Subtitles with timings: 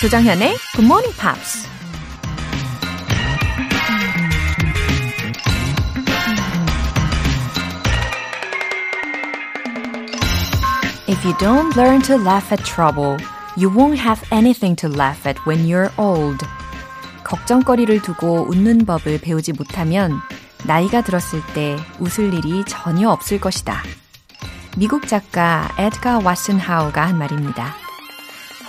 [0.00, 1.68] 조정현의 Good Morning Pops.
[11.06, 13.18] If you don't learn to laugh at trouble,
[13.58, 16.46] you won't have anything to laugh at when you're old.
[17.22, 20.18] 걱정거리를 두고 웃는 법을 배우지 못하면
[20.64, 23.82] 나이가 들었을 때 웃을 일이 전혀 없을 것이다.
[24.78, 27.79] 미국 작가 에드가 왓슨 하우가 한 말입니다.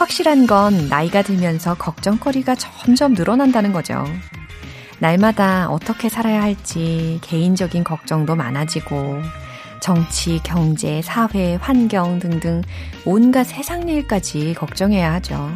[0.01, 4.03] 확실한 건 나이가 들면서 걱정거리가 점점 늘어난다는 거죠.
[4.97, 9.21] 날마다 어떻게 살아야 할지 개인적인 걱정도 많아지고
[9.79, 12.63] 정치, 경제, 사회, 환경 등등
[13.05, 15.51] 온갖 세상 일까지 걱정해야 하죠.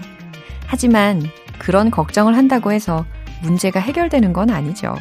[0.68, 1.24] 하지만
[1.58, 3.04] 그런 걱정을 한다고 해서
[3.42, 4.96] 문제가 해결되는 건 아니죠.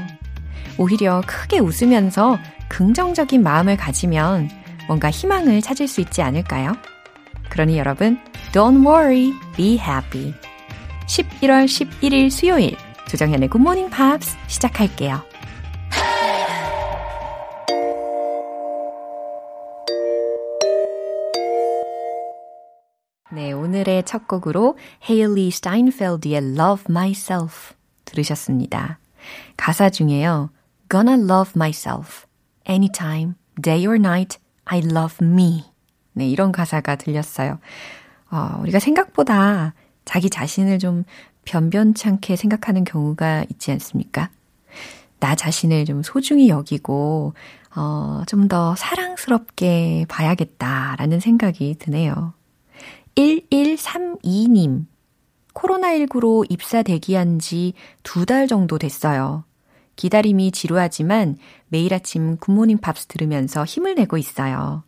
[0.79, 2.39] 오히려 크게 웃으면서
[2.69, 4.49] 긍정적인 마음을 가지면
[4.87, 6.73] 뭔가 희망을 찾을 수 있지 않을까요?
[7.51, 8.19] 그러니 여러분,
[8.55, 10.33] don't worry, be happy.
[11.09, 12.77] 11월 11일 수요일,
[13.09, 15.21] 조정현의 Good Morning Pops 시작할게요.
[23.33, 24.79] 네, 오늘의 첫 곡으로
[25.11, 29.01] 헤일리 스타인펠드의 Love Myself 들으셨습니다.
[29.57, 30.51] 가사 중에요.
[30.89, 32.27] Gonna love myself.
[32.69, 35.65] Anytime, day or night, I love me.
[36.13, 37.59] 네, 이런 가사가 들렸어요.
[38.35, 41.05] 어, 우리가 생각보다 자기 자신을 좀
[41.45, 44.29] 변변찮게 생각하는 경우가 있지 않습니까?
[45.21, 47.35] 나 자신을 좀 소중히 여기고,
[47.77, 52.35] 어, 좀 더 사랑스럽게 봐야겠다라는 생각이 드네요.
[53.15, 54.87] 1132님,
[55.55, 59.45] 코로나19로 입사 대기한 지 두 달 정도 됐어요.
[59.95, 61.37] 기다림이 지루하지만
[61.69, 64.83] 매일 아침 굿모닝 팝스 들으면서 힘을 내고 있어요.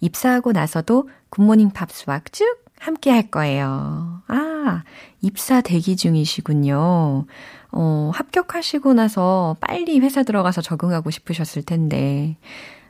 [0.00, 4.22] 입사하고 나서도 굿모닝 팝스와 쭉 함께 할 거예요.
[4.26, 4.82] 아,
[5.20, 7.26] 입사 대기 중이시군요.
[7.70, 12.36] 어, 합격하시고 나서 빨리 회사 들어가서 적응하고 싶으셨을 텐데,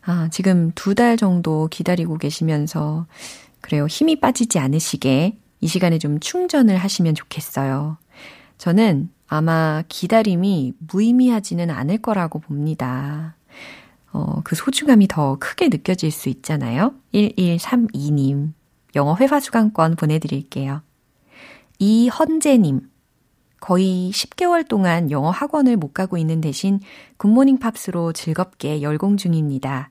[0.04, 3.06] 아, 지금 두 달 정도 기다리고 계시면서,
[3.60, 3.86] 그래요.
[3.86, 7.98] 힘이 빠지지 않으시게 이 시간에 좀 충전을 하시면 좋겠어요.
[8.56, 13.36] 저는 아마 기다림이 무의미하지는 않을 거라고 봅니다.
[14.12, 16.94] 어, 그 소중함이 더 크게 느껴질 수 있잖아요.
[17.12, 18.52] 1132님.
[18.94, 20.82] 영어 회화 수강권 보내드릴게요.
[21.78, 22.88] 이헌재님.
[23.60, 26.80] 거의 10개월 동안 영어 학원을 못 가고 있는 대신
[27.16, 29.91] 굿모닝 팝스로 즐겁게 열공 중입니다.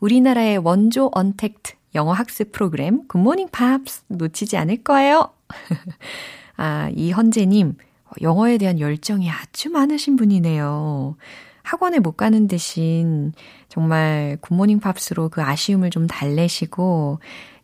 [0.00, 5.30] 우리나라의 원조 언택트 영어 학습 프로그램 굿모닝 팝스 놓치지 않을 거예요.
[6.56, 7.76] 아, 이헌재님.
[8.22, 11.16] 영어에 대한 열정이 아주 많으신 분이네요.
[11.62, 13.32] 학원에 못 가는 대신
[13.68, 17.20] 정말 굿모닝 팝스로 그 아쉬움을 좀 달래시고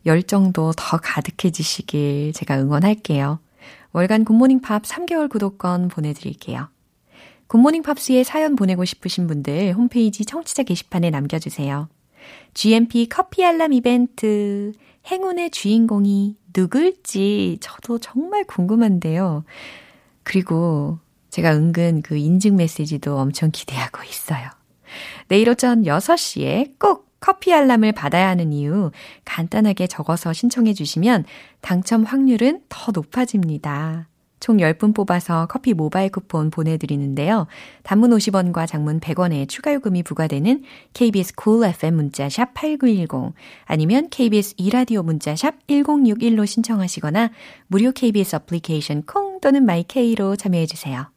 [0.07, 3.39] 열정도 더 가득해지시길 제가 응원할게요.
[3.91, 6.69] 월간 굿모닝 팝스 3개월 구독권 보내드릴게요.
[7.47, 11.87] 굿모닝 팝스에 사연 보내고 싶으신 분들 홈페이지 청취자 게시판에 남겨주세요.
[12.53, 14.73] GMP 커피 알람 이벤트
[15.09, 19.45] 행운의 주인공이 누굴지 저도 정말 궁금한데요.
[20.23, 24.49] 그리고 제가 은근 그 인증 메시지도 엄청 기대하고 있어요.
[25.27, 28.89] 내일 오전 6시에 꼭 커피 알람을 받아야 하는 이유
[29.25, 31.25] 간단하게 적어서 신청해 주시면
[31.59, 34.07] 당첨 확률은 더 높아집니다.
[34.39, 37.47] 총 10분 뽑아서 커피 모바일 쿠폰 보내드리는데요.
[37.83, 43.33] 단문 50원과 장문 100원의 추가 요금이 부과되는 KBS cool FM 문자샵 8910
[43.65, 47.31] 아니면 KBS 이라디오 문자샵 1061로 신청하시거나
[47.67, 51.16] 무료 KBS 어플리케이션 콩 또는 마이케이로 참여해주세요.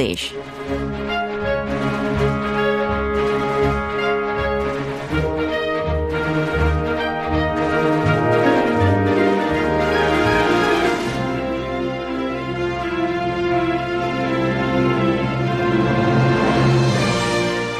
[0.00, 0.32] English.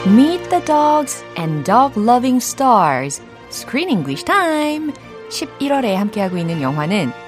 [0.07, 3.21] Meet the dogs and dog loving stars.
[3.51, 4.93] Screen English time.
[5.31, 7.20] 11월에 함께하고 있는 영화는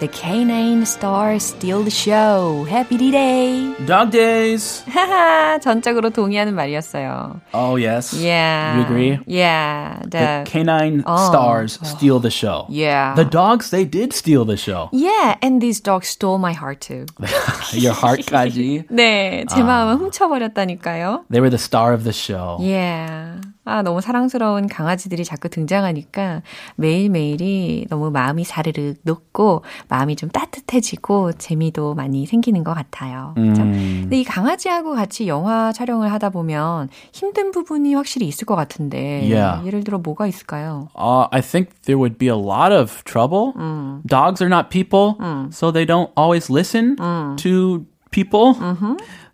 [0.00, 2.64] The canine stars steal the show.
[2.68, 3.72] Happy day.
[3.86, 4.82] Dog days.
[4.90, 7.40] 하하, 전적으로 동의하는 말이었어요.
[7.54, 8.12] Oh yes.
[8.12, 8.76] Yeah.
[8.76, 9.18] You agree?
[9.26, 10.00] Yeah.
[10.02, 12.66] The The, canine stars steal the show.
[12.68, 13.14] Yeah.
[13.14, 14.88] The dogs, they did steal the show.
[14.92, 17.06] yeah, and these dogs stole my heart too.
[17.72, 18.86] Your heart까지.
[18.90, 21.24] 네, 제 마음을 훔쳐버렸다니까요.
[21.30, 22.58] They were the star of the show.
[22.60, 23.40] Yeah.
[23.69, 26.41] 아, 너무 사랑스러운 강아지들이 자꾸 등장하니까
[26.75, 33.33] 매일매일이 너무 마음이 사르륵 녹고 마음이 좀 따뜻해지고 재미도 많이 생기는 것 같아요.
[33.35, 33.61] 그죠?
[33.61, 39.65] 근데 이 강아지하고 같이 영화 촬영을 하다 보면 힘든 부분이 확실히 있을 것 같은데 Yeah.
[39.65, 40.87] 예를 들어 뭐가 있을까요?
[40.95, 43.53] Uh, I think there would be a lot of trouble.
[44.07, 45.15] Dogs are not people,
[45.51, 46.95] so they don't always listen
[47.37, 48.55] to people,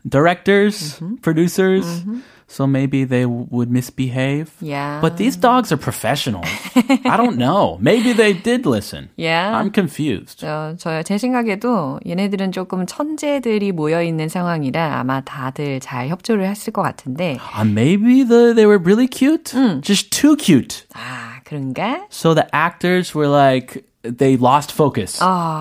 [0.07, 2.03] directors, producers.
[2.48, 4.50] So maybe they w- would misbehave.
[4.60, 4.98] Yeah.
[5.00, 6.48] But these dogs are professionals.
[7.04, 7.78] I don't know.
[7.80, 9.08] Maybe they did listen.
[9.16, 9.54] Yeah.
[9.56, 10.40] I'm confused.
[10.40, 16.82] 저, 저, 제 생각에도 얘네들은 조금 천재들이 모여있는 상황이라 아마 다들 잘 협조를 했을 것
[16.82, 19.54] 같은데, Uh, maybe the, they were really cute.
[19.80, 20.86] Just too cute.
[20.94, 22.00] 아, 그런가?
[22.10, 25.20] So the actors were like, they lost focus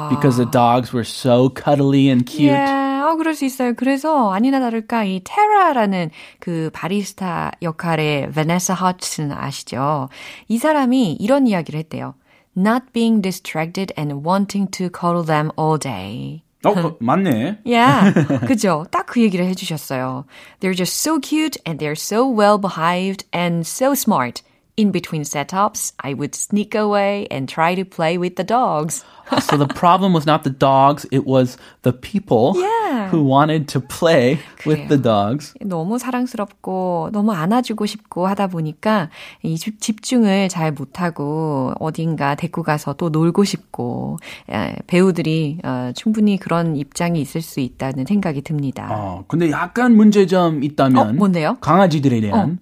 [0.09, 2.49] because the dogs were so cuddly and cute.
[2.55, 3.74] Yeah, 어, 그럴 수 있어요.
[3.74, 6.10] 그래서 아니나 다를까 이 테라라는
[6.40, 10.08] 그 바리스타 역할의 베네사 허튼 아시죠?
[10.48, 12.14] 이 사람이 이런 이야기를 했대요.
[12.56, 16.42] Not being distracted and wanting to cuddle them all day.
[16.64, 17.58] 어, 맞네.
[17.66, 18.14] Yeah,
[18.46, 18.86] 그죠?
[18.90, 20.24] 딱 그 얘기를 해주셨어요.
[20.60, 24.42] They're just so cute and they're so well behaved and so smart.
[24.76, 29.04] In between setups, I would sneak away and try to play with the dogs.
[29.40, 33.08] so the problem was not the dogs, it was the people Yeah.
[33.08, 35.54] who wanted to play with the dogs.
[35.60, 39.10] 너무 사랑스럽고 너무 안아주고 싶고 하다 보니까
[39.44, 44.18] 이 집- 집중을 잘 못하고 어딘가 데리고 가서 또 놀고 싶고
[44.50, 48.88] 예, 배우들이 어, 충분히 그런 입장이 있을 수 있다는 생각이 듭니다.
[48.90, 51.58] 어, 근데 약간 문제점 있다면 어, 뭔데요?
[51.60, 52.58] 강아지들에 대한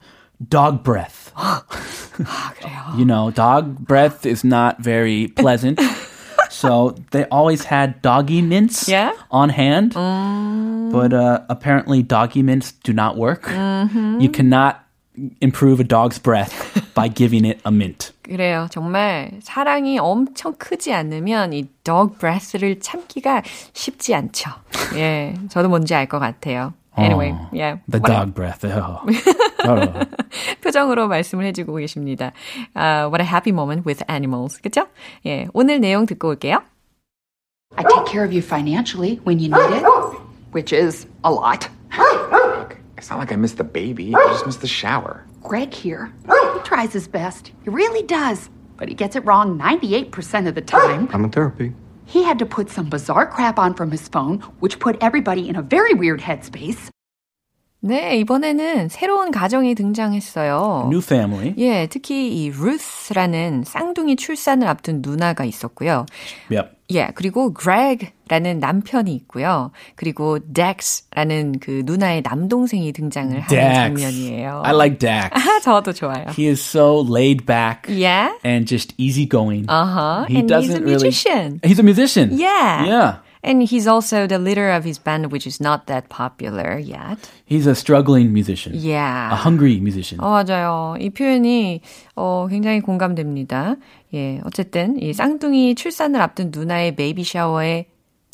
[0.50, 1.32] dog breath.
[1.36, 1.64] 아,
[2.60, 2.98] 그래요.
[2.98, 5.80] You know, dog breath is not very pleasant.
[6.50, 9.12] so they always had doggy mints Yeah?
[9.32, 9.94] on hand.
[10.92, 13.48] But uh, apparently, doggy mints do not work.
[13.50, 14.84] You cannot
[15.42, 16.54] improve a dog's breath
[16.94, 18.12] by giving it a mint.
[18.24, 18.68] 그래요.
[18.70, 23.42] 정말 사랑이 엄청 크지 않으면 이 dog breath를 참기가
[23.74, 24.52] 쉽지 않죠.
[24.96, 26.74] 예, 저도 뭔지 알 것 같아요.
[26.98, 27.78] Anyway, 어, yeah.
[27.88, 28.66] The What a- dog breath.
[28.66, 29.06] Oh.
[29.66, 30.06] Oh.
[30.64, 32.32] 표정으로 말씀을 해주고 계십니다.
[32.76, 34.60] Uh, what a happy moment with animals.
[34.62, 34.88] 그죠?
[35.26, 36.64] 예, 오늘 내용 듣고 올게요.
[37.78, 39.86] I take care of you financially when you need it,
[40.52, 41.70] which is a lot.
[42.98, 44.16] It's not like I missed the baby.
[44.16, 45.24] I just missed the shower.
[45.44, 47.52] Greg here, he tries his best.
[47.64, 48.50] He really does.
[48.78, 51.08] But he gets it wrong 98% of the time.
[51.14, 51.74] I'm in therapy.
[52.07, 55.57] He had to put some bizarre crap on from his phone, which put everybody in
[55.57, 56.91] a very weird headspace.
[57.85, 60.85] 네, 이번에는 새로운 가정이 등장했어요.
[60.87, 61.55] New family.
[61.59, 66.07] 예, 특히 이 루스라는 쌍둥이 출산을 앞둔 누나가 있었고요.
[66.49, 66.71] Yep.
[66.93, 69.71] 예, 그리고 Greg라는 남편이 있고요.
[69.97, 73.75] 그리고 Dex라는 그 누나의 남동생이 등장을 하는 Dax.
[73.75, 74.63] 장면이에요.
[74.65, 75.31] I like Dax.
[75.33, 76.27] 아, 저도 좋아요.
[76.37, 78.33] He is so laid back Yeah.
[78.45, 79.67] and just easygoing.
[79.69, 80.27] Uh-huh.
[80.29, 80.93] He and doesn't he's a really.
[81.09, 81.61] musician.
[81.65, 82.31] He's a musician.
[82.33, 82.85] Yeah.
[82.87, 83.15] Yeah.
[83.45, 87.19] And he's also the leader of his band, which is not that popular yet.
[87.45, 88.73] He's a struggling musician.
[88.77, 89.33] Yeah.
[89.33, 90.21] A hungry musician.
[90.21, 90.95] 어, 맞아요.
[91.01, 91.81] 이 표현이
[92.15, 93.75] 어, 굉장히 공감됩니다.
[94.14, 97.88] 예, 어쨌든 이 쌍둥이 출산을 앞둔 누나의 베이비 샤워에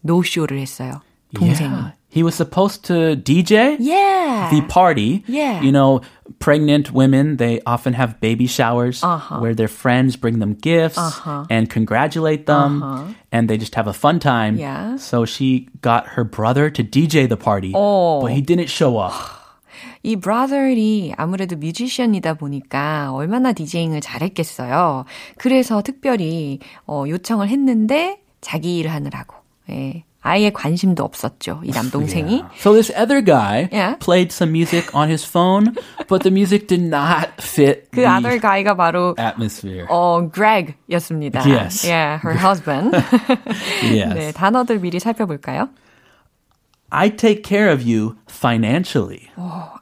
[0.03, 1.01] 노쇼를 했어요.
[1.35, 1.69] 동생이.
[1.69, 1.91] Yeah.
[2.13, 4.47] He was supposed to DJ Yeah.
[4.51, 5.23] the party.
[5.27, 5.61] Yeah.
[5.63, 6.01] You know,
[6.37, 9.39] pregnant women, they often have baby showers Uh-huh.
[9.41, 11.01] where their friends bring them gifts
[11.49, 14.61] and congratulate them and they just have a fun time.
[14.61, 14.93] Uh-huh.
[14.93, 14.97] Yeah.
[14.97, 18.21] So she got her brother to DJ the party, Oh.
[18.21, 19.13] but he didn't show up.
[20.08, 25.04] 이 브라더리 아무래도 뮤지션이다 보니까 얼마나 디제잉을 잘했겠어요.
[25.36, 29.36] 그래서 특별히 어, 요청을 했는데 자기 일을 하느라고.
[29.68, 30.04] 예.
[30.22, 31.60] 아예 관심도 없었죠.
[31.62, 32.42] 이 남동생이.
[32.56, 33.98] So this other guy Yeah.
[33.98, 35.74] played some music on his phone,
[36.08, 39.86] but the music did not fit 그 the other guy가 바로 atmosphere.
[39.90, 41.40] 어, Greg였습니다.
[41.46, 41.86] Yes.
[41.86, 42.96] Yeah, her husband.
[43.84, 44.14] Yes.
[44.14, 45.68] 네, 단어들 미리 살펴볼까요?
[46.90, 49.30] I take care of you financially.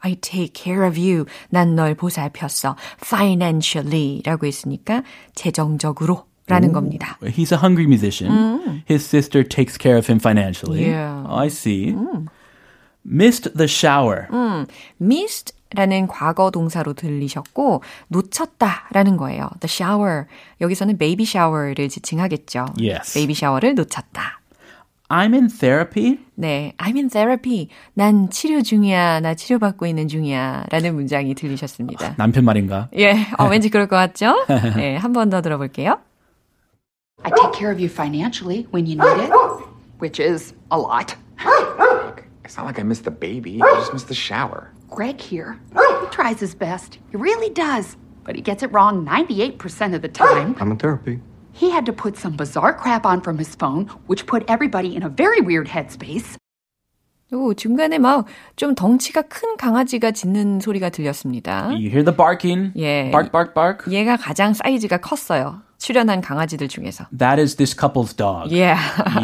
[0.03, 1.25] I take care of you.
[1.49, 2.75] 난 널 보살폈어.
[3.01, 7.17] financially 라고 했으니까 재정적으로 라는 겁니다.
[7.21, 8.83] He's a hungry musician.
[8.89, 10.85] His sister takes care of him financially.
[10.85, 11.25] Yeah.
[11.29, 11.95] I see.
[13.05, 14.27] Missed the shower.
[14.99, 19.49] missed 라는 과거 동사로 들리셨고 놓쳤다 라는 거예요.
[19.59, 20.25] The shower.
[20.61, 22.67] 여기서는 baby shower를 지칭하겠죠.
[22.79, 23.13] Yes.
[23.13, 24.39] baby shower를 놓쳤다.
[25.08, 26.18] I'm in therapy.
[26.36, 27.68] 네, I'm in therapy.
[27.94, 29.20] 난 치료 중이야.
[29.20, 30.64] 나 치료받고 있는 중이야.
[30.70, 32.14] 라는 문장이 들리셨습니다.
[32.16, 32.88] 남편 말인가?
[32.96, 34.34] 예, 어, 왠지 그럴 것 같죠?
[34.76, 35.98] 네, 한 번 더 들어볼게요.
[37.24, 39.30] I take care of you financially when you need it,
[40.00, 41.14] which is a lot.
[41.78, 43.60] Look, it's not like I missed the baby.
[43.62, 44.70] I just missed the shower.
[44.90, 45.58] Greg here.
[45.74, 46.98] He tries his best.
[47.10, 47.96] He really does.
[48.24, 50.56] But he gets it wrong 98% of the time.
[50.58, 51.20] I'm in therapy.
[51.57, 55.01] He had to put some bizarre crap on from his phone, which put everybody in
[55.01, 56.37] a very weird headspace.
[57.33, 61.69] 오, 중간에 막 좀 덩치가 큰 강아지가 짖는 소리가 들렸습니다.
[61.71, 62.71] You hear the barking.
[62.75, 63.11] Yeah.
[63.11, 63.91] Bark, bark, bark.
[63.91, 65.61] 얘가 가장 사이즈가 컸어요.
[65.78, 67.06] 출연한 강아지들 중에서.
[67.10, 68.52] That is this couple's dog.
[68.52, 68.78] Yeah.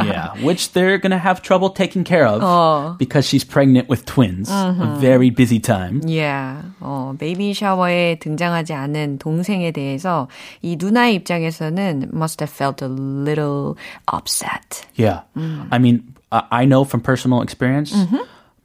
[0.04, 2.98] yeah, which they're gonna have trouble taking care of 어.
[2.98, 4.50] because she's pregnant with twins.
[4.50, 6.02] A very busy time.
[6.04, 6.62] Yeah.
[6.80, 10.26] 어, 베이비 샤워에 등장하지 않은 동생에 대해서
[10.60, 13.76] 이 누나의 입장에서는 must have felt a little
[14.12, 14.84] upset.
[14.96, 15.22] Yeah,
[15.70, 17.94] I mean, I I know from personal experience,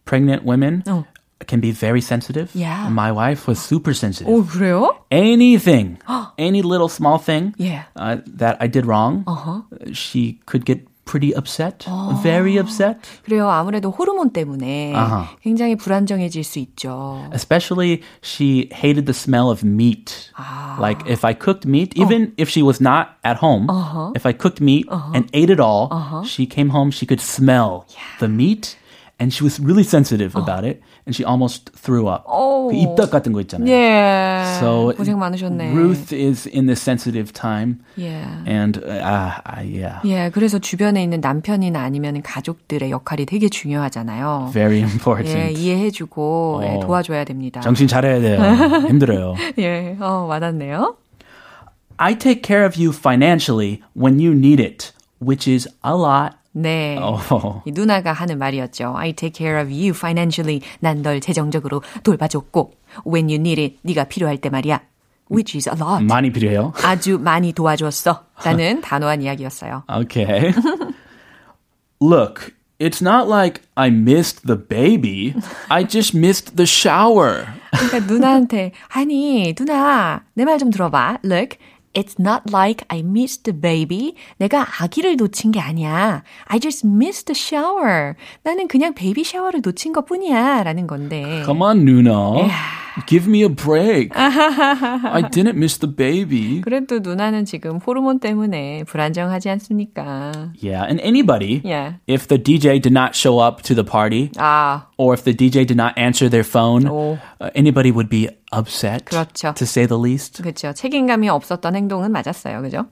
[0.06, 0.84] pregnant women
[1.48, 2.52] can be very sensitive.
[2.56, 2.88] Yeah.
[2.90, 4.32] my wife was super sensitive.
[4.34, 4.96] 오, 그래요?
[5.12, 5.98] Anything,
[6.38, 7.84] any little small thing Yeah.
[7.98, 9.26] uh, that I did wrong,
[9.94, 11.84] she could get pretty upset,
[12.24, 12.98] very upset.
[13.26, 13.50] 그래요.
[13.50, 15.28] 아무래도 호르몬 때문에 아하.
[15.44, 17.28] 굉장히 불안정해질 수 있죠.
[17.34, 20.32] Especially, she hated the smell of meat.
[20.80, 23.68] Like if I cooked meat, even if she was not at home,
[24.16, 25.92] if I cooked meat and ate it all,
[26.26, 27.86] she came home, she could smell
[28.22, 28.77] the meat,
[29.20, 32.26] and she was really sensitive about it, and she almost threw up.
[32.28, 32.70] 오.
[32.70, 33.70] 그 입덧 같은 거 있잖아요.
[33.70, 34.44] 예.
[34.60, 35.74] So 고생 많으셨네.
[35.74, 38.24] Ruth is in this sensitive time, 예.
[38.48, 44.50] and uh, uh, yeah, 예, 그래서 주변에 있는 남편이나 아니면 가족들의 역할이 되게 중요하잖아요.
[44.52, 45.38] very important.
[45.38, 46.80] 예, 이해해주고 예, 어.
[46.80, 47.62] 도와줘야 됩니다.
[47.62, 48.40] 정신 차려야 돼요.
[48.88, 49.36] 힘들어요.
[49.60, 50.98] 예, 어, 와닿네요.
[51.98, 56.38] I take care of you financially when you need it, which is a lot.
[56.61, 56.99] 네.
[57.01, 57.63] 어.
[57.67, 58.95] 이 누나가 하는 말이었죠.
[58.97, 60.61] I take care of you financially.
[60.81, 62.73] 난 널 재정적으로 돌봐줬고.
[63.07, 63.79] When you need it.
[63.83, 64.81] 네가 필요할 때 말이야.
[65.31, 66.05] Which is a lot.
[66.05, 66.73] 많이 필요해요.
[66.83, 68.25] 아주 많이 도와줬어.
[68.45, 69.85] 라는 단호한 이야기였어요.
[69.89, 70.53] Okay.
[72.01, 75.35] Look, it's not like I missed the baby.
[75.69, 77.47] I just missed the shower.
[77.73, 81.19] 그러니까 누나한테 아니 누나 내 말 좀 들어봐.
[81.25, 81.59] Look,
[81.95, 84.15] it's not like I missed the baby.
[84.39, 86.23] 내가 아기를 놓친 게 아니야.
[86.47, 88.15] I just missed the shower.
[88.43, 91.43] 나는 그냥 베이비 샤워를 놓친 것 뿐이야 라는 건데.
[91.45, 92.49] Come on, Nuno.
[93.08, 94.12] Give me a break.
[94.16, 96.62] I didn't miss the baby.
[96.62, 100.54] 그래도 누나는 지금 호르몬 때문에 불안정하지 않습니까?
[100.62, 101.96] Yeah, and anybody, Yeah.
[102.08, 105.66] if the DJ did not show up to the party, 아, or if the DJ
[105.66, 107.18] did not answer their phone, 오.
[107.42, 109.54] uh, anybody would be upset, 그렇죠.
[109.56, 110.42] to say the least.
[110.44, 110.74] 그렇죠.
[110.74, 112.62] 책임감이 없었던 행동은 맞았어요.
[112.62, 112.86] 그죠?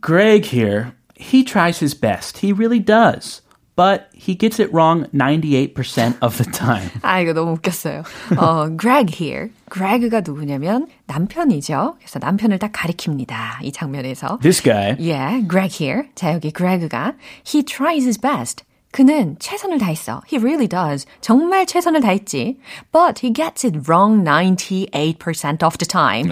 [0.00, 2.38] Greg here, he tries his best.
[2.38, 3.42] He really does.
[3.77, 6.89] But he gets it wrong 98% of the time.
[7.03, 8.01] 아, 이거 너무 웃겼어요.
[8.35, 9.49] 어, Greg here.
[9.71, 11.95] Greg가 누구냐면 남편이죠.
[11.99, 13.61] 그래서 남편을 딱 가리킵니다.
[13.61, 14.39] 이 장면에서.
[14.41, 16.09] This guy, Yeah, Greg here.
[16.15, 17.13] 자, 여기 Greg가
[17.45, 18.63] he tries his best.
[18.96, 20.20] 그는 최선을 다했어.
[20.30, 21.06] He really does.
[21.22, 22.58] 정말 최선을 다했지.
[22.92, 26.30] But he gets it wrong 98% of the time.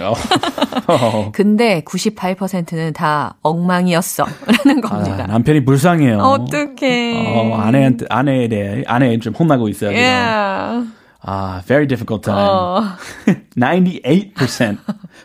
[0.87, 4.25] oh, 근데 98%는 다 엉망이었어.
[4.65, 5.25] 라는 아, 겁니다.
[5.25, 6.19] 남편이 불쌍해요.
[6.19, 7.35] 어떡해.
[7.35, 9.89] 어, 아내한테, 아내에 대해, 아내에 좀 혼나고 있어요.
[9.89, 9.99] 지금.
[10.03, 10.87] Yeah.
[11.23, 12.93] Ah, very difficult time.
[13.55, 14.77] 98%.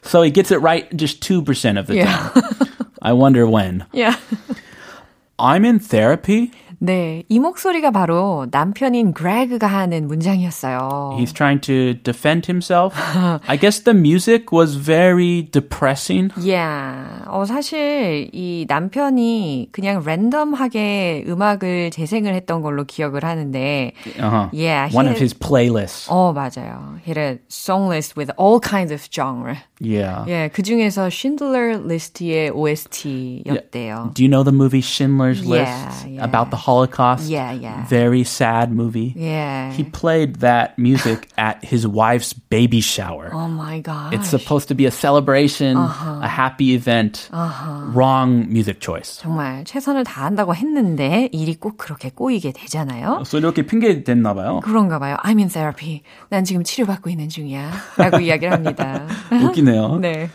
[0.02, 2.30] so he gets it right just 2% of the Yeah.
[2.33, 2.42] time.
[3.02, 3.85] I wonder when.
[3.92, 4.16] Yeah.
[5.38, 6.50] I'm in therapy.
[6.83, 11.15] 네, 이 목소리가 바로 남편인 그레그가 하는 문장이었어요.
[11.19, 12.95] He's trying to defend himself.
[13.47, 16.33] I guess the music was very depressing.
[16.41, 17.21] Yeah.
[17.27, 24.50] 어, 사실 이 남편이 그냥 랜덤하게 음악을 재생을 했던 걸로 기억을 하는데 Uh-huh.
[24.51, 26.07] Yeah, One of his playlists.
[26.09, 26.97] 어, 맞아요.
[27.05, 29.55] He had a song list with all kinds of genre.
[29.79, 30.25] Yeah.
[30.27, 34.11] 예, 그 중에서 Schindler List의 OST였대요.
[34.13, 36.23] Do you know the movie Schindler's Yeah, List yeah.
[36.23, 37.28] about the Holocaust?
[37.28, 37.84] Yeah, yeah.
[37.90, 39.12] Very sad movie.
[39.20, 39.72] 예.
[39.75, 43.28] He played that music at his wife's baby shower.
[43.34, 44.13] Oh my god.
[44.16, 46.24] It's supposed to be a celebration, Uh-huh.
[46.24, 47.28] a happy event.
[47.94, 49.20] Wrong music choice.
[49.22, 53.20] 정말 최선을 다한다고 했는데 일이 꼭 그렇게 꼬이게 되잖아요.
[53.25, 54.62] So 이렇게 핑계 댔나 봐요.
[54.63, 55.18] 그런가 봐요.
[55.24, 56.04] I'm in therapy.
[56.30, 57.72] 난 지금 치료받고 있는 중이야.
[57.98, 59.06] 라고 이야기를 합니다.
[59.32, 59.98] 웃기네요.
[60.00, 60.30] 네.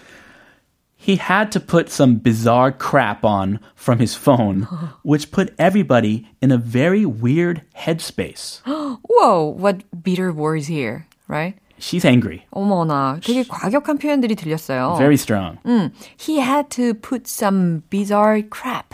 [1.05, 4.67] He had to put some bizarre crap on from his phone,
[5.03, 8.61] which put everybody in a very weird headspace.
[9.09, 11.07] Whoa, what bitter words here.
[11.27, 11.55] right?
[11.79, 12.43] She's angry.
[12.51, 14.97] 어머나, 되게 과격한 표현들이 들렸어요.
[14.99, 15.57] Very strong.
[15.65, 18.93] 음, he had to put some bizarre crap.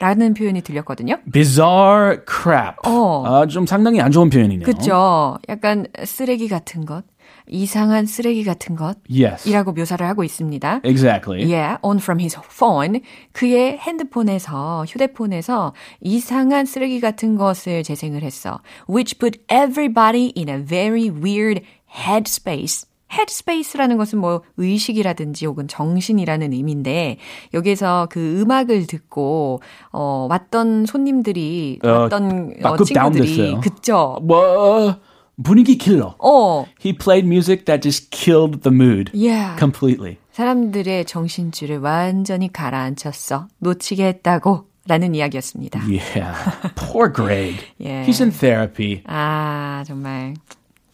[0.00, 1.18] 라는 표현이 들렸거든요.
[1.28, 2.76] Bizarre crap.
[2.86, 3.24] 어.
[3.26, 4.64] 아, 좀 상당히 안 좋은 표현이네요.
[4.64, 5.38] 그쵸.
[5.48, 7.02] 약간 쓰레기 같은 것,
[7.47, 8.97] 이상한 쓰레기 같은 것.
[9.09, 9.47] Yes.
[9.47, 10.81] 이라고 묘사를 하고 있습니다.
[10.83, 11.43] Exactly.
[11.43, 13.01] Yeah, on from his phone.
[13.31, 18.59] 그의 핸드폰에서, 휴대폰에서 이상한 쓰레기 같은 것을 재생을 했어.
[18.89, 22.87] Which put everybody in a very weird headspace.
[23.13, 27.17] headspace라는 것은 뭐 의식이라든지 혹은 정신이라는 의미인데
[27.53, 33.57] 여기에서 그 음악을 듣고 어 왔던 손님들이 어, 왔던 어, 막급 친구들이.
[33.61, 34.17] 그쵸.
[34.23, 34.95] 뭐
[35.42, 36.16] 분위기 킬러.
[36.18, 36.66] 어.
[36.84, 39.56] He played music that just killed the mood Yeah.
[39.58, 40.18] completely.
[40.32, 43.48] 사람들의 정신줄을 완전히 가라앉혔어.
[43.58, 44.66] 놓치게 했다고.
[44.88, 45.80] 라는 이야기였습니다.
[45.80, 46.32] Yeah.
[46.74, 47.58] Poor Greg.
[47.78, 48.08] Yeah.
[48.10, 49.02] He's in therapy.
[49.06, 50.34] 아, 정말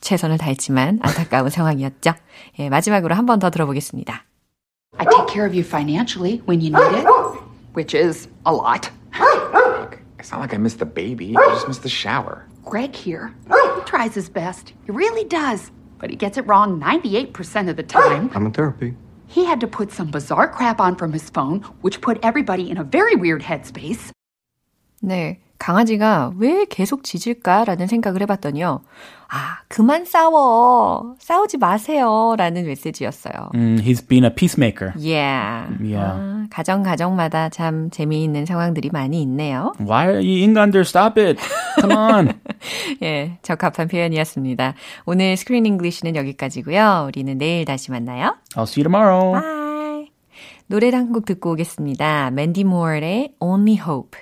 [0.00, 2.12] 최선을 다했지만 안타까운 상황이었죠.
[2.58, 4.24] 예, 마지막으로 한 번 더 들어보겠습니다.
[4.98, 7.06] I take care of you financially when you need it,
[7.76, 8.90] which is a lot.
[9.54, 11.34] Look, it's not like I missed the baby.
[11.36, 12.42] I just missed the shower.
[12.65, 13.75] Greg here, oh!
[13.79, 14.73] he tries his best.
[14.85, 15.71] He really does.
[15.97, 18.29] But he gets it wrong 98% of the time.
[18.33, 18.95] I'm in therapy.
[19.27, 22.77] He had to put some bizarre crap on from his phone, which put everybody in
[22.77, 24.11] a very weird headspace.
[25.03, 25.39] 네.
[25.59, 28.81] 강아지가 왜 계속 짖을까라는 생각을 해봤더니요.
[29.31, 31.15] 아, 그만 싸워.
[31.19, 32.33] 싸우지 마세요.
[32.37, 33.51] 라는 메시지였어요.
[33.53, 34.93] Mm, he's been a peacemaker.
[34.97, 35.67] Yeah.
[35.79, 35.97] Yeah.
[35.99, 39.73] 아, 가정, 가정마다 참 재미있는 상황들이 많이 있네요.
[39.79, 40.81] Why are you 인간들?
[40.81, 41.39] Stop it.
[41.79, 42.33] Come on.
[43.03, 44.73] 예, 적합한 표현이었습니다.
[45.05, 47.05] 오늘 Screen English는 여기까지고요.
[47.07, 48.35] 우리는 내일 다시 만나요.
[48.55, 49.33] I'll see you tomorrow.
[49.39, 50.09] Bye.
[50.67, 52.31] 노래 한곡 듣고 오겠습니다.
[52.31, 54.21] 맨디 모어의 Only Hope.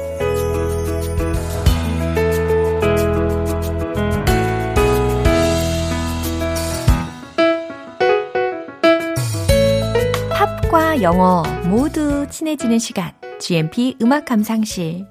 [11.01, 15.07] 영어 모두 친해지는 시간 GMP 음악 감상실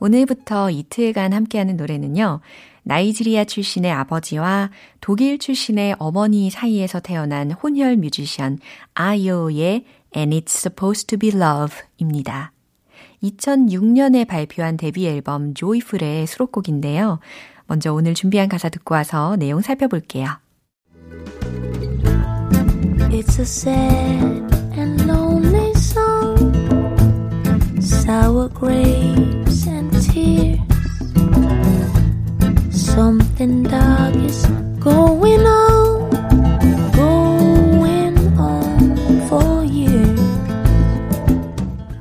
[0.00, 2.40] 오늘부터 이틀간 함께하는 노래는요.
[2.82, 8.58] 나이지리아 출신의 아버지와 독일 출신의 어머니 사이에서 태어난 혼혈 뮤지션
[8.94, 9.84] 아이오의
[10.16, 12.50] And It's Supposed to Be Love입니다.
[13.22, 17.20] 2006년에 발표한 데뷔 앨범 Joyful의 수록곡인데요.
[17.68, 20.26] 먼저 오늘 준비한 가사 듣고 와서 내용 살펴볼게요.
[23.12, 24.61] It's a sad
[27.82, 30.60] Sour grapes and tears.
[32.70, 34.46] Something dark is
[34.80, 36.10] going on,
[36.92, 40.20] going on for years.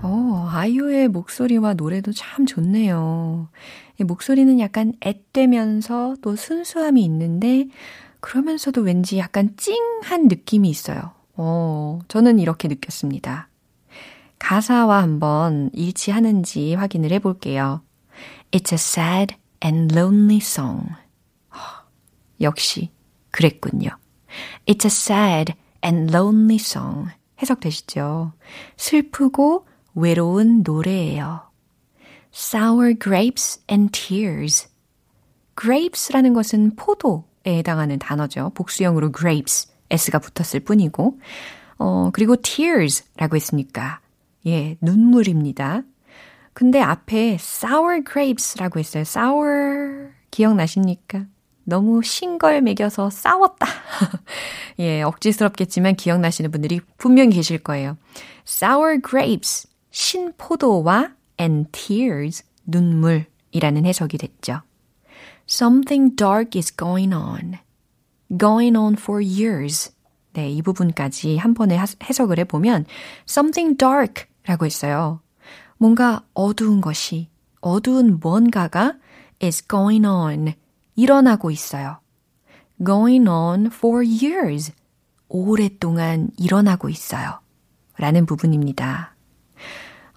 [0.01, 3.49] 어, 아이유의 목소리와 노래도 참 좋네요.
[3.99, 7.67] 이 목소리는 약간 앳되면서 또 순수함이 있는데
[8.19, 11.11] 그러면서도 왠지 약간 찡한 느낌이 있어요.
[11.35, 13.50] 어, 저는 이렇게 느꼈습니다.
[14.41, 17.83] 가사와 한번 일치하는지 확인을 해볼게요.
[18.49, 20.89] It's a sad and lonely song.
[21.49, 21.85] 하,
[22.41, 22.89] 역시
[23.29, 23.89] 그랬군요.
[24.65, 25.53] It's a sad
[25.85, 27.11] and lonely song.
[27.39, 28.33] 해석되시죠?
[28.77, 31.43] 슬프고 외로운 노래예요.
[32.33, 34.67] Sour grapes and tears.
[35.55, 38.51] grapes라는 것은 포도에 해당하는 단어죠.
[38.55, 41.19] 복수형으로 grapes, s가 붙었을 뿐이고,
[41.77, 44.01] 어, 그리고 tears라고 했으니까,
[44.45, 45.83] 예, 눈물입니다.
[46.53, 49.01] 근데 앞에 sour grapes라고 했어요.
[49.01, 51.25] sour 기억나십니까?
[51.63, 53.67] 너무 싱걸 먹여서 싸웠다.
[54.79, 57.97] 예, 억지스럽겠지만 기억나시는 분들이 분명히 계실 거예요.
[58.47, 64.61] sour grapes, 신포도와 and tears, 눈물이라는 해석이 됐죠.
[65.47, 67.59] Something dark is going on.
[68.37, 69.93] going on for years.
[70.33, 72.85] 네, 이 부분까지 한 번에 해석을 해보면
[73.27, 75.21] something dark 라고 했어요.
[75.77, 78.95] 뭔가 어두운 것이, 어두운 뭔가가
[79.41, 80.53] is going on,
[80.95, 81.99] 일어나고 있어요.
[82.83, 84.73] going on for years,
[85.27, 87.39] 오랫동안 일어나고 있어요.
[87.97, 89.15] 라는 부분입니다.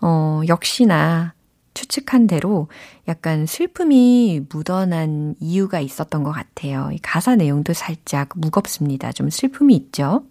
[0.01, 1.35] 어, 역시나
[1.75, 2.69] 추측한 대로
[3.09, 6.91] 약간 슬픔이 묻어난 이유가 있었던 것 같아요.
[6.93, 9.13] 이 가사 내용도 살짝 무겁습니다.
[9.13, 10.25] 좀 슬픔이 있죠.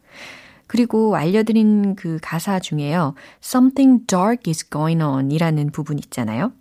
[0.74, 3.14] 그리고 알려드린 그 가사 중에요.
[3.44, 6.52] Something dark is going on 이라는 부분 있잖아요.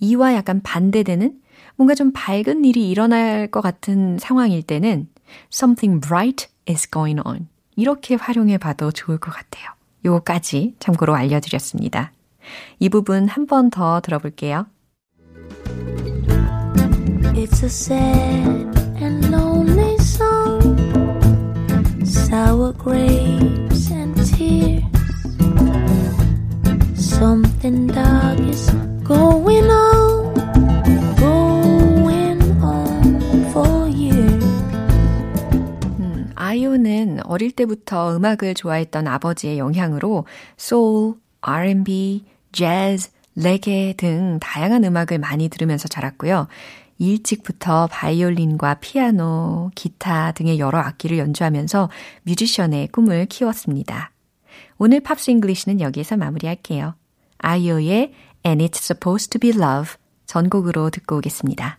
[0.00, 1.34] 이와 약간 반대되는
[1.76, 5.08] 뭔가 좀 밝은 일이 일어날 것 같은 상황일 때는
[5.52, 7.48] Something bright is going on.
[7.76, 9.68] 이렇게 활용해 봐도 좋을 것 같아요.
[10.06, 12.12] 요거까지 참고로 알려드렸습니다.
[12.78, 14.64] 이 부분 한 번 더 들어볼게요.
[17.34, 20.63] It's a sad and lonely song.
[22.28, 24.82] Sour grapes and tears.
[26.96, 28.70] Something dark is
[29.04, 30.34] going on.
[31.16, 33.20] Going on
[33.52, 34.44] for years.
[36.00, 45.18] 음, 아이오는 어릴 때부터 음악을 좋아했던 아버지의 영향으로 소울, R&B, 재즈, 레게 등 다양한 음악을
[45.18, 46.46] 많이 들으면서 자랐고요.
[46.98, 51.90] 일찍부터 바이올린과 피아노, 기타 등의 여러 악기를 연주하면서
[52.22, 54.10] 뮤지션의 꿈을 키웠습니다.
[54.78, 56.94] 오늘 Pops English는 여기에서 마무리할게요.
[57.38, 58.12] 아요의
[58.46, 59.94] And It's Supposed to Be Love
[60.26, 61.78] 전곡으로 듣고 오겠습니다.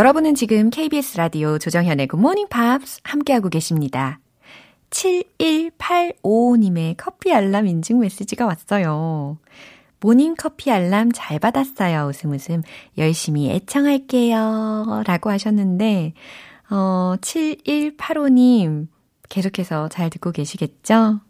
[0.00, 4.18] 여러분은 지금 KBS 라디오 조정현의 Morning Pops 함께하고 계십니다.
[4.88, 9.36] 7185님의 커피 알람 인증 메시지가 왔어요.
[10.00, 12.06] 모닝 커피 알람 잘 받았어요.
[12.08, 12.62] 웃음 웃음.
[12.96, 15.02] 열심히 애청할게요.
[15.06, 16.14] 라고 하셨는데,
[16.70, 18.86] 어, 7185님,
[19.28, 21.20] 계속해서 잘 듣고 계시겠죠?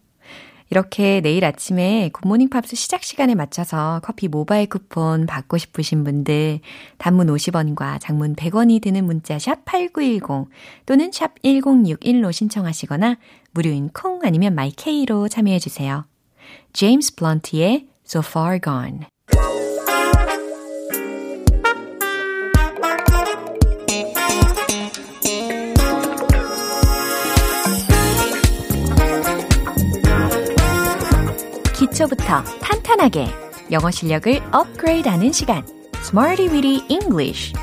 [0.71, 6.61] 이렇게 내일 아침에 굿모닝 팝스 시작 시간에 맞춰서 커피 모바일 쿠폰 받고 싶으신 분들
[6.97, 10.49] 단문 50원과 장문 100원이 드는 문자 샵 8910
[10.85, 13.17] 또는 샵 1061로 신청하시거나
[13.51, 16.05] 무료인 콩 아니면 마이케이로 참여해 주세요.
[16.71, 19.01] 제임스 블런트의 So Far Gone
[32.01, 33.27] 기초부터 탄탄하게
[33.71, 35.63] 영어 실력을 업그레이드하는 시간
[35.97, 37.53] Smarty Weedy English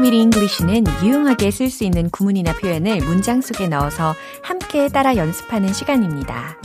[0.00, 6.56] Weedy English는 유용하게 쓸 수 있는 구문이나 표현을 문장 속에 넣어서 함께 따라 연습하는 시간입니다.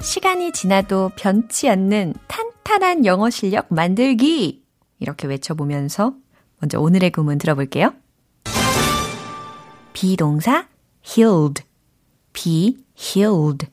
[0.00, 4.62] 시간이 지나도 변치 않는 탄탄한 영어 실력 만들기!
[4.98, 6.14] 이렇게 외쳐보면서
[6.58, 7.92] 먼저 오늘의 구문 들어볼게요.
[10.00, 10.66] 비동사
[11.06, 11.62] healed,
[12.32, 13.66] be healed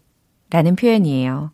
[0.49, 1.53] 라는 표현이에요.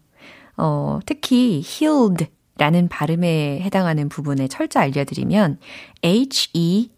[0.58, 2.26] 어, 특히 healed
[2.58, 5.60] 라는 발음에 해당하는 부분에 철저 알려드리면
[6.04, 6.90] H-E-A-L-E-D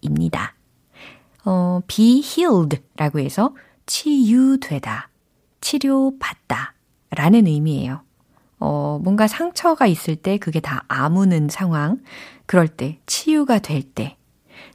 [0.00, 0.54] 입니다.
[1.44, 3.54] 어, be healed 라고 해서
[3.84, 5.10] 치유되다,
[5.60, 6.72] 치료받다
[7.10, 8.00] 라는 의미예요.
[8.58, 12.00] 어, 뭔가 상처가 있을 때 그게 다 아무는 상황,
[12.46, 14.17] 그럴 때, 치유가 될 때,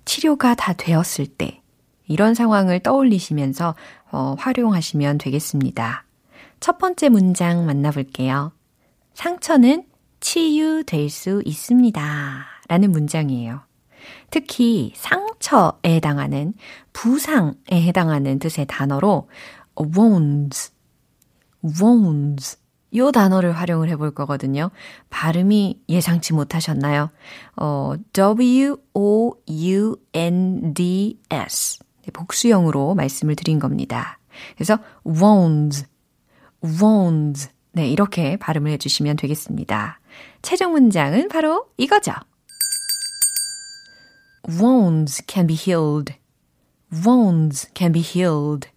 [0.06, 1.62] 치료가 다 되었을 때,
[2.08, 3.76] 이런 상황을 떠올리시면서
[4.12, 6.06] 어, 활용하시면 되겠습니다.
[6.60, 8.52] 첫 번째 문장 만나볼게요.
[9.14, 9.86] 상처는
[10.20, 12.46] 치유될 수 있습니다.
[12.68, 13.62] 라는 문장이에요.
[14.30, 16.54] 특히 상처에 해당하는
[16.94, 19.30] 부상에 해당하는 뜻의 단어로
[19.80, 20.72] wounds,
[21.64, 22.58] wounds
[22.96, 24.70] 요 단어를 활용을 해볼 거거든요.
[25.10, 27.10] 발음이 예상치 못하셨나요?
[27.56, 28.84] 어, W-O-U-N-D-S.
[32.12, 34.20] 복수형으로 말씀을 드린 겁니다.
[34.56, 35.86] 그래서 wounds,
[36.64, 37.50] wounds.
[37.72, 40.00] 네, 이렇게 발음을 해주시면 되겠습니다.
[40.42, 42.12] 최종 문장은 바로 이거죠.
[44.48, 46.14] Wounds can be healed.
[47.06, 48.70] Wounds can be healed.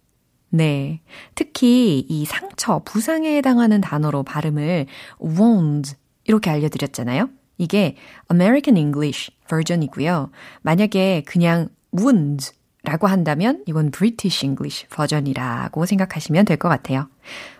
[0.49, 1.01] 네.
[1.35, 4.85] 특히 이 상처, 부상에 해당하는 단어로 발음을
[5.21, 7.29] wounds 이렇게 알려드렸잖아요.
[7.57, 7.95] 이게
[8.31, 10.31] American English 버전이고요.
[10.61, 17.09] 만약에 그냥 wounds 라고 한다면 이건 British English 버전이라고 생각하시면 될 것 같아요.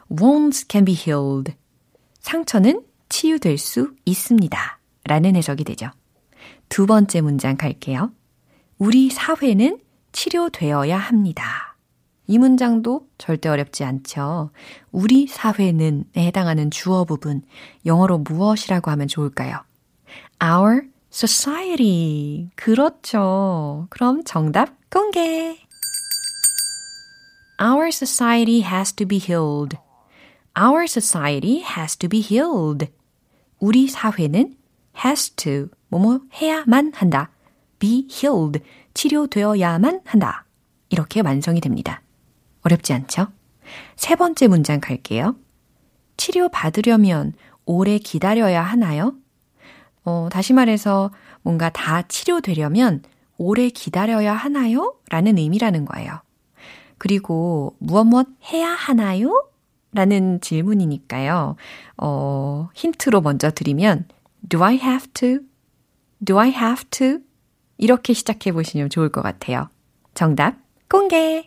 [0.09, 1.53] Wounds can be healed.
[2.19, 4.79] 상처는 치유될 수 있습니다.
[5.05, 5.89] 라는 해석이 되죠.
[6.69, 8.11] 두 번째 문장 갈게요.
[8.77, 9.79] 우리 사회는
[10.11, 11.66] 치료되어야 합니다.
[12.27, 14.51] 이 문장도 절대 어렵지 않죠.
[14.91, 17.41] 우리 사회는에 해당하는 주어 부분,
[17.85, 19.63] 영어로 무엇이라고 하면 좋을까요?
[20.43, 22.49] Our society.
[22.55, 23.87] 그렇죠.
[23.89, 25.57] 그럼 정답 공개.
[27.59, 29.77] Our society has to be healed.
[30.59, 32.91] Our society has to be healed.
[33.59, 34.55] 우리 사회는
[35.03, 37.31] has to, 뭐뭐 해야만 한다.
[37.79, 38.61] be healed,
[38.93, 40.45] 치료되어야만 한다.
[40.89, 42.01] 이렇게 완성이 됩니다.
[42.67, 43.27] 어렵지 않죠?
[43.95, 45.35] 세 번째 문장 갈게요.
[46.17, 47.33] 치료 받으려면
[47.65, 49.13] 오래 기다려야 하나요?
[50.03, 53.03] 어, 다시 말해서 뭔가 다 치료되려면
[53.37, 54.95] 오래 기다려야 하나요?
[55.09, 56.21] 라는 의미라는 거예요.
[56.97, 59.45] 그리고 무엇 무엇 해야 하나요?
[59.93, 61.55] 라는 질문이니까요.
[61.97, 64.05] 어, 힌트로 먼저 드리면
[64.49, 65.39] Do I have to?
[66.23, 67.19] Do I have to?
[67.77, 69.69] 이렇게 시작해 보시면 좋을 것 같아요.
[70.13, 70.55] 정답
[70.89, 71.46] 공개!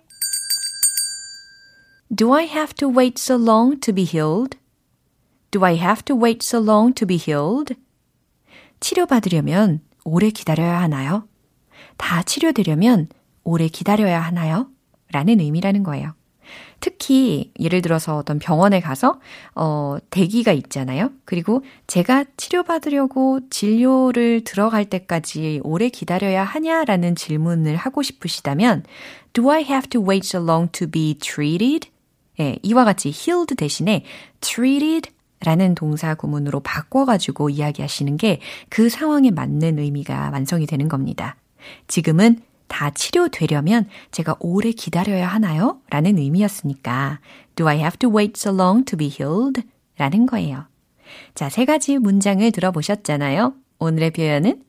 [2.12, 4.56] Do I have to wait so long to be healed?
[5.52, 7.76] Do I have to wait so long to be healed?
[8.80, 11.28] 치료받으려면 오래 기다려야 하나요?
[11.96, 13.06] 다 치료되려면
[13.44, 14.68] 오래 기다려야 하나요?
[15.12, 16.14] 라는 의미라는 거예요.
[16.80, 19.20] 특히 예를 들어서 어떤 병원에 가서
[19.54, 21.12] 어 대기가 있잖아요.
[21.24, 28.82] 그리고 제가 치료받으려고 진료를 들어갈 때까지 오래 기다려야 하냐라는 질문을 하고 싶으시다면
[29.32, 31.88] Do I have to wait so long to be treated?
[32.40, 34.04] 예, 이와 같이 healed 대신에
[34.40, 35.10] treated
[35.42, 41.36] 라는 동사 구문으로 바꿔가지고 이야기하시는 게 그 상황에 맞는 의미가 완성이 되는 겁니다.
[41.86, 45.80] 지금은 다 치료되려면 제가 오래 기다려야 하나요?
[45.90, 47.20] 라는 의미였으니까
[47.56, 49.62] Do I have to wait so long to be healed?
[49.98, 50.66] 라는 거예요.
[51.34, 53.54] 자, 세 가지 문장을 들어보셨잖아요.
[53.80, 54.62] 오늘의 표현은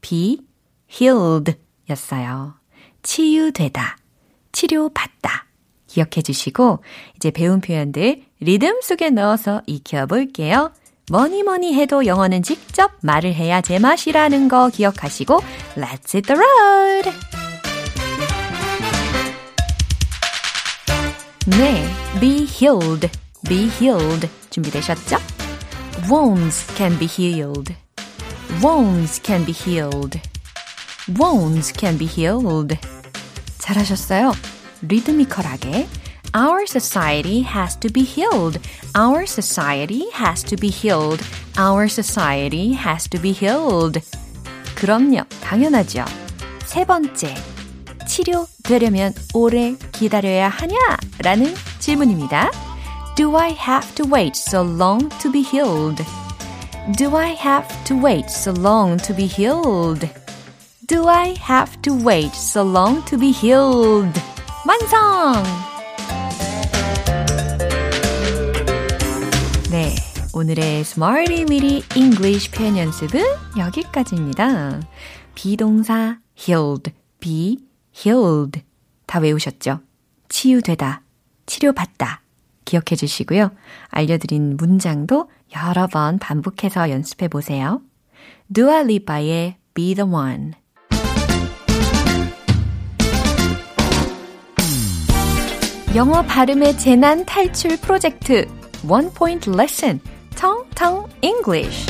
[0.00, 0.38] be
[0.90, 1.54] healed
[1.90, 2.54] 였어요.
[3.02, 3.98] 치유되다,
[4.52, 5.47] 치료받다.
[5.88, 6.78] 기억해 주시고
[7.16, 10.72] 이제 배운 표현들 리듬 속에 넣어서 익혀볼게요.
[11.10, 15.40] 뭐니 뭐니 해도 영어는 직접 말을 해야 제맛이라는 거 기억하시고
[15.76, 17.10] Let's hit the road!
[21.46, 21.82] 네,
[22.20, 23.08] be healed,
[23.48, 25.16] be healed 준비되셨죠?
[26.10, 27.74] Wounds can be healed.
[28.62, 30.20] Wounds can be healed.
[31.18, 32.78] Wounds can be healed.
[33.58, 34.32] 잘하셨어요.
[34.81, 35.87] 리드미컬하게
[36.35, 38.59] Our society has to be healed.
[38.95, 41.23] Our society has to be healed.
[41.59, 44.01] Our society has to be healed.
[44.73, 46.03] 그럼요, 당연하죠.
[46.65, 47.35] 세 번째,
[48.07, 50.75] 치료되려면 오래 기다려야 하냐?
[51.19, 52.49] 라는 질문입니다.
[53.15, 56.03] Do I have to wait so long to be healed?
[56.97, 60.09] Do I have to wait so long to be healed?
[60.87, 64.19] Do I have to wait so long to be healed?
[64.68, 65.42] 완성!
[69.70, 69.94] 네,
[70.34, 73.22] 오늘의 Smarty Weedy English 표현 연습은
[73.56, 74.82] 여기까지입니다.
[75.34, 77.56] 비동사 healed, be
[77.96, 78.60] healed
[79.06, 79.80] 다 외우셨죠?
[80.28, 81.00] 치유되다,
[81.46, 82.20] 치료받다
[82.66, 83.50] 기억해 주시고요.
[83.88, 87.80] 알려드린 문장도 여러 번 반복해서 연습해 보세요.
[88.82, 90.52] Lipa의 Be the One
[95.96, 98.46] 영어 발음의 재난 탈출 프로젝트
[98.86, 100.00] One Point Lesson
[100.36, 101.86] 텅텅 English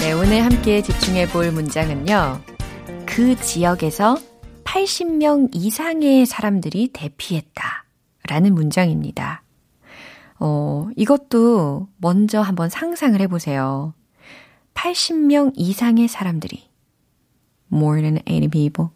[0.00, 2.40] 네, 오늘 함께 집중해 볼 문장은요.
[3.06, 4.16] 그 지역에서
[4.64, 7.84] 80명 이상의 사람들이 대피했다.
[8.26, 9.44] 라는 문장입니다.
[10.40, 13.94] 어, 이것도 먼저 한번 상상을 해보세요.
[14.74, 16.69] 80명 이상의 사람들이.
[17.72, 18.90] More than 80 people.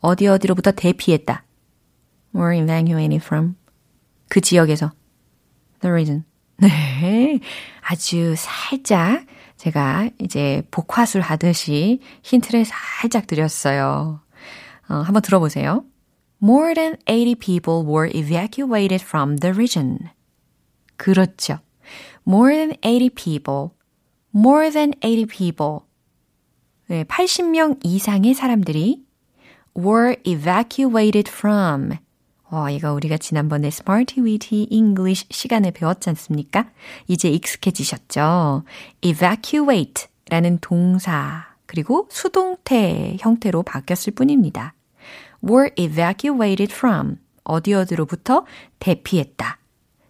[0.00, 1.44] 어디 어디로부터 대피했다.
[2.34, 3.56] Were evacuated from.
[4.28, 4.92] 그 지역에서.
[5.80, 6.24] The reason.
[6.58, 7.40] 네.
[7.80, 14.20] 아주 살짝 제가 이제 복화술 하듯이 힌트를 살짝 드렸어요.
[14.88, 15.84] 어, 한번 들어보세요.
[16.42, 19.98] More than 80 people were evacuated from the region.
[20.96, 21.58] 그렇죠.
[22.26, 23.70] More than 80 people.
[24.34, 25.80] More than 80 people.
[26.90, 29.04] 네, 80명 이상의 사람들이
[29.78, 31.92] were evacuated from
[32.50, 36.68] 와, 이거 우리가 지난번에 Smarty Weedy English 시간에 배웠지 않습니까?
[37.06, 38.64] 이제 익숙해지셨죠?
[39.02, 44.74] evacuate 라는 동사, 그리고 수동태 형태로 바뀌었을 뿐입니다.
[45.48, 48.46] were evacuated from 어디 어디로부터
[48.80, 49.58] 대피했다.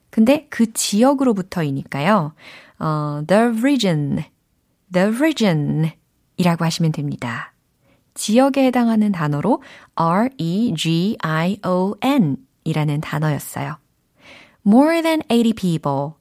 [0.09, 2.33] 근데 그 지역으로부터이니까요.
[2.79, 4.25] 어, the region,
[4.91, 6.00] the region
[6.41, 7.53] 이라고 하시면 됩니다.
[8.15, 9.63] 지역에 해당하는 단어로
[9.95, 10.37] R-E-G-I-O-N
[12.65, 13.77] 이라는 단어였어요.
[14.67, 16.15] More than 80 people.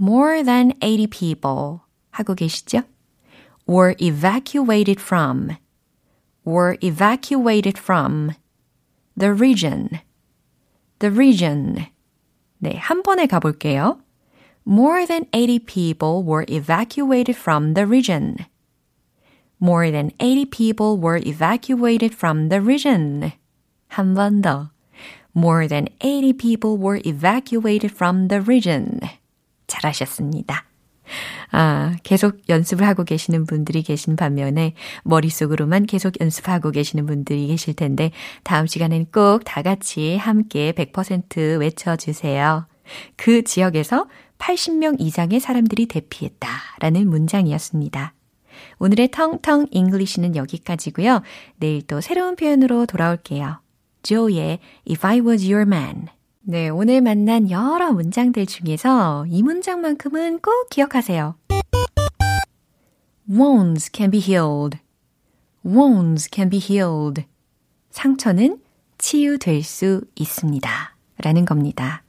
[0.00, 1.80] More than 80 people.
[2.10, 2.82] 하고 계시죠?
[3.68, 5.56] Were evacuated from.
[6.46, 8.30] Were evacuated from.
[9.18, 9.88] The region.
[11.00, 11.86] The region.
[12.58, 13.98] 네, 한 번에 가볼게요.
[14.64, 18.36] More than 80 people were evacuated from the region.
[19.62, 23.30] More than 80 people were evacuated from the region.
[23.88, 24.70] 한 번 더.
[25.36, 28.98] More than 80 people were evacuated from the region.
[29.68, 30.64] 잘하셨습니다.
[31.52, 38.10] 아, 계속 연습을 하고 계시는 분들이 계신 반면에 머릿속으로만 계속 연습하고 계시는 분들이 계실 텐데
[38.42, 42.66] 다음 시간엔 꼭 다 같이 함께 100% 외쳐주세요.
[43.16, 44.06] 그 지역에서
[44.38, 46.48] 80명 이상의 사람들이 대피했다
[46.80, 48.14] 라는 문장이었습니다.
[48.78, 51.22] 오늘의 텅텅 English는 여기까지고요.
[51.56, 53.60] 내일 또 새로운 표현으로 돌아올게요.
[54.02, 56.08] 조의 If I Was Your Man
[56.44, 61.36] 네, 오늘 만난 여러 문장들 중에서 이 문장만큼은 꼭 기억하세요.
[63.30, 64.78] Wounds can be healed.
[65.64, 67.24] Wounds can be healed.
[67.90, 68.60] 상처는
[68.98, 70.96] 치유될 수 있습니다.
[71.18, 72.02] 라는 겁니다.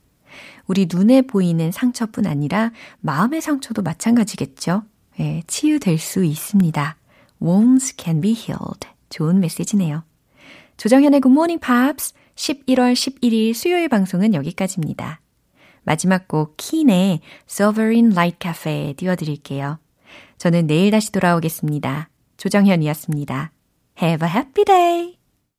[0.66, 4.84] 우리 눈에 보이는 상처뿐 아니라 마음의 상처도 마찬가지겠죠.
[5.20, 6.98] 예, 치유될 수 있습니다.
[7.42, 8.88] Wounds can be healed.
[9.10, 10.04] 좋은 메시지네요.
[10.78, 15.22] 조정현의 Good Morning Pops 11월 11일 수요일 방송은 여기까지입니다.
[15.84, 19.80] 마지막 곡 킨의 Sovereign Light Cafe 띄워드릴게요.
[20.38, 22.10] 저는 내일 다시 돌아오겠습니다.
[22.38, 23.52] 조정현이었습니다.
[24.02, 25.23] Have a happy day!